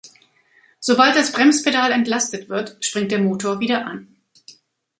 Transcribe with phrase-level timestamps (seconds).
[0.79, 4.07] Sobald das Bremspedal entlastet wird, springt der Motor wieder an.